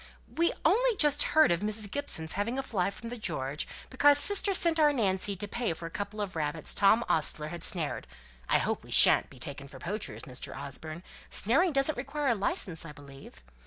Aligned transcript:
"We 0.33 0.51
only 0.65 0.95
just 0.95 1.21
heard 1.37 1.51
of 1.51 1.59
Mrs. 1.59 1.91
Gibson's 1.91 2.33
having 2.33 2.57
a 2.57 2.63
fly 2.63 2.89
from 2.89 3.09
the 3.09 3.19
'George,' 3.19 3.67
because 3.91 4.17
sister 4.17 4.51
sent 4.51 4.79
our 4.79 4.91
Nancy 4.91 5.35
to 5.35 5.47
pay 5.47 5.73
for 5.73 5.85
a 5.85 5.91
couple 5.91 6.19
of 6.21 6.35
rabbits 6.35 6.73
Tom 6.73 7.05
Ostler 7.07 7.49
had 7.49 7.63
snared, 7.63 8.07
(I 8.49 8.57
hope 8.57 8.83
we 8.83 8.89
shan't 8.89 9.29
be 9.29 9.37
taken 9.37 9.65
up 9.65 9.69
for 9.69 9.77
poachers, 9.77 10.23
Mr. 10.23 10.57
Osborne 10.57 11.03
snaring 11.29 11.71
doesn't 11.71 11.99
require 11.99 12.29
a 12.29 12.33
licence, 12.33 12.83
I 12.83 12.93
believe?) 12.93 13.43